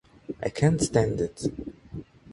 [0.41, 1.45] I can't stand it!